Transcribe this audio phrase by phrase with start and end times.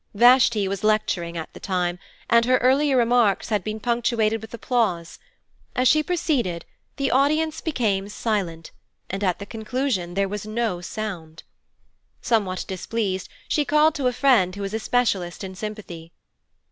[0.15, 5.19] Vashti was lecturing at the time and her earlier remarks had been punctuated with applause.
[5.75, 8.71] As she proceeded the audience became silent,
[9.11, 11.43] and at the conclusion there was no sound.
[12.19, 16.11] Somewhat displeased, she called to a friend who was a specialist in sympathy.